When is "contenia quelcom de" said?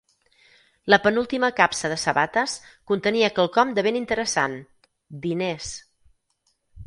2.93-3.85